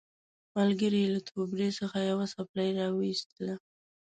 ملګري 0.55 0.99
یې 1.03 1.09
له 1.15 1.19
توبرې 1.29 1.69
څخه 1.79 1.97
یوه 2.09 2.25
څپلۍ 2.33 2.69
راوایستله. 2.79 3.55